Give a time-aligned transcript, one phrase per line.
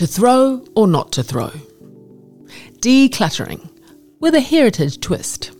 [0.00, 1.50] To throw or not to throw?
[2.78, 3.68] Decluttering
[4.18, 5.50] with a heritage twist.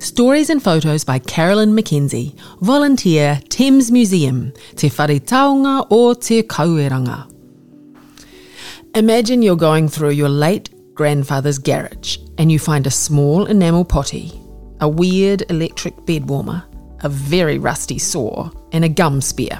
[0.00, 7.26] Stories and photos by Carolyn McKenzie, volunteer Thames Museum, Te Whare Taonga o Te Kauaeranga.
[8.94, 14.30] Imagine you're going through your late grandfather's garage and you find a small enamel potty,
[14.82, 16.62] a weird electric bed warmer,
[17.00, 19.58] a very rusty saw, and a gum spear.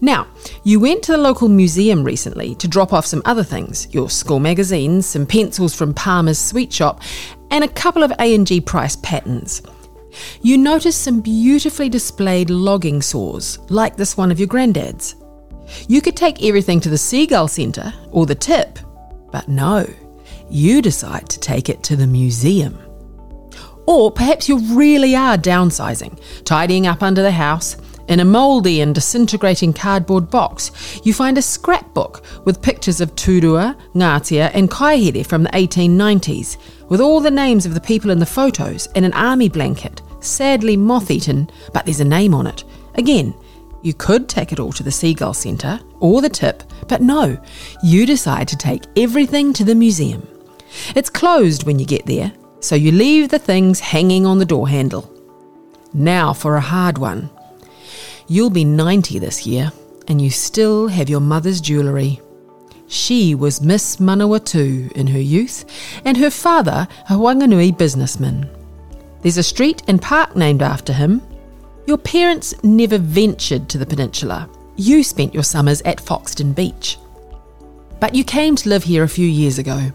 [0.00, 0.28] Now,
[0.64, 4.40] you went to the local museum recently to drop off some other things your school
[4.40, 7.02] magazines, some pencils from Palmer's sweet shop,
[7.50, 9.62] and a couple of A&G Price patterns.
[10.42, 15.16] You noticed some beautifully displayed logging saws, like this one of your granddad's.
[15.86, 18.78] You could take everything to the Seagull Centre or the tip,
[19.30, 19.86] but no,
[20.48, 22.78] you decide to take it to the museum.
[23.86, 27.76] Or perhaps you really are downsizing, tidying up under the house,
[28.10, 33.76] in a mouldy and disintegrating cardboard box, you find a scrapbook with pictures of Turua,
[33.94, 36.56] Ngatea, and Kaihere from the 1890s,
[36.88, 40.76] with all the names of the people in the photos and an army blanket, sadly
[40.76, 42.64] moth eaten, but there's a name on it.
[42.96, 43.32] Again,
[43.82, 47.40] you could take it all to the Seagull Centre or the tip, but no,
[47.84, 50.26] you decide to take everything to the museum.
[50.96, 54.68] It's closed when you get there, so you leave the things hanging on the door
[54.68, 55.08] handle.
[55.94, 57.30] Now for a hard one.
[58.30, 59.72] You'll be 90 this year,
[60.06, 62.20] and you still have your mother's jewellery.
[62.86, 65.64] She was Miss Manawatu in her youth,
[66.04, 68.48] and her father a Wanganui businessman.
[69.22, 71.22] There's a street and park named after him.
[71.88, 74.48] Your parents never ventured to the peninsula.
[74.76, 76.98] You spent your summers at Foxton Beach.
[77.98, 79.90] But you came to live here a few years ago.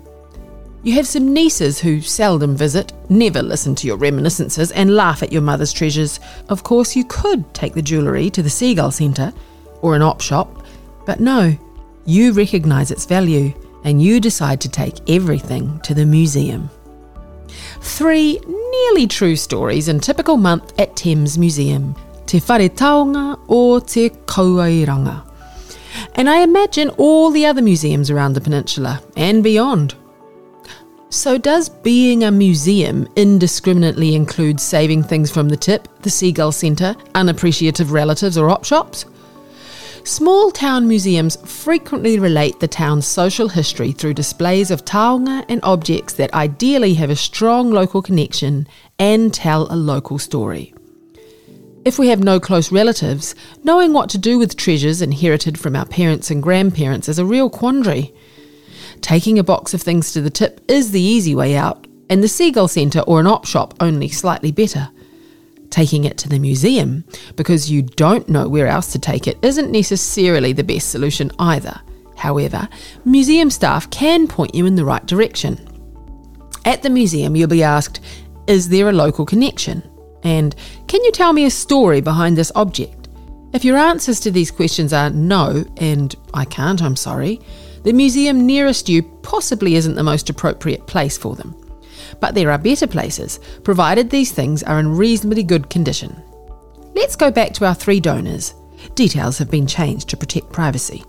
[0.86, 5.32] You have some nieces who seldom visit, never listen to your reminiscences, and laugh at
[5.32, 6.20] your mother's treasures.
[6.48, 9.34] Of course, you could take the jewellery to the Seagull Centre
[9.82, 10.64] or an op shop,
[11.08, 11.58] but no,
[12.06, 13.52] you recognise its value
[13.84, 16.70] and you decide to take everything to the museum.
[17.82, 21.96] Three nearly true stories in typical month at Thames Museum,
[22.28, 25.24] Te Whare Taonga or Te Kauaeranga.
[26.14, 29.96] And I imagine all the other museums around the peninsula and beyond.
[31.16, 36.94] So, does being a museum indiscriminately include saving things from the tip, the Seagull Centre,
[37.16, 39.06] unappreciative relatives, or op shops?
[40.04, 46.16] Small town museums frequently relate the town's social history through displays of taonga and objects
[46.16, 48.68] that ideally have a strong local connection
[49.00, 50.74] and tell a local story.
[51.86, 55.86] If we have no close relatives, knowing what to do with treasures inherited from our
[55.86, 58.14] parents and grandparents is a real quandary.
[59.06, 62.28] Taking a box of things to the tip is the easy way out, and the
[62.28, 64.90] Seagull Centre or an op shop only slightly better.
[65.70, 67.04] Taking it to the museum,
[67.36, 71.80] because you don't know where else to take it, isn't necessarily the best solution either.
[72.18, 72.68] However,
[73.06, 75.60] museum staff can point you in the right direction.
[76.66, 78.00] At the museum, you'll be asked,
[78.48, 79.88] Is there a local connection?
[80.24, 80.56] And
[80.88, 83.05] can you tell me a story behind this object?
[83.56, 87.40] If your answers to these questions are no, and I can't, I'm sorry,
[87.84, 91.56] the museum nearest you possibly isn't the most appropriate place for them.
[92.20, 96.22] But there are better places, provided these things are in reasonably good condition.
[96.96, 98.56] Let's go back to our three donors.
[98.94, 101.06] Details have been changed to protect privacy.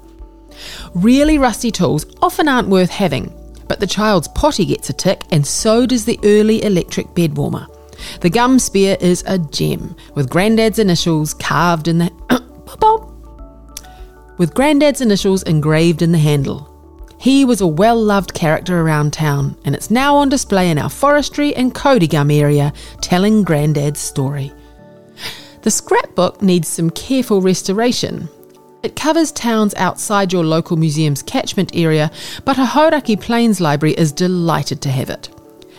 [0.94, 3.34] Really rusty tools often aren't worth having,
[3.66, 7.66] but the child's potty gets a tick, and so does the early electric bed warmer.
[8.20, 12.12] The gum spear is a gem, with Grandad's initials carved in the.
[14.38, 16.70] With Grandad's initials engraved in the handle.
[17.18, 20.90] He was a well loved character around town, and it's now on display in our
[20.90, 24.52] forestry and Kauri Gum area, telling Grandad's story.
[25.62, 28.28] The scrapbook needs some careful restoration.
[28.82, 32.10] It covers towns outside your local museum's catchment area,
[32.44, 35.30] but a Hauraki Plains Library is delighted to have it.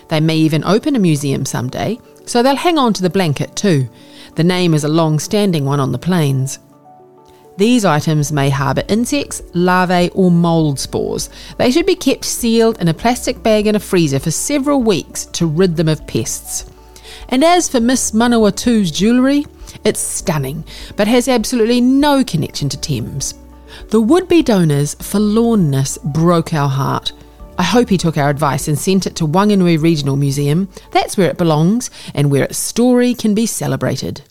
[0.10, 3.88] They may even open a museum someday, so they'll hang on to the blanket too.
[4.36, 6.58] The name is a long standing one on the plains.
[7.58, 11.32] These items may harbour insects, larvae, or mould spores.
[11.58, 15.26] They should be kept sealed in a plastic bag in a freezer for several weeks
[15.26, 16.72] to rid them of pests.
[17.30, 19.46] And as for Miss Manawatu's jewellery,
[19.84, 20.66] it's stunning,
[20.96, 23.34] but has absolutely no connection to Thames.
[23.90, 27.12] The would be donor's forlornness broke our heart.
[27.58, 30.70] I hope he took our advice and sent it to Wanganui Regional Museum.
[30.92, 34.22] That's where it belongs and where its story can be celebrated.